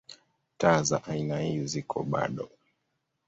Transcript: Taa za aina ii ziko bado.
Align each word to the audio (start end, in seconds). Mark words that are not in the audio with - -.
Taa 0.57 0.83
za 0.83 1.03
aina 1.11 1.43
ii 1.43 1.65
ziko 1.71 1.99
bado. 2.11 2.47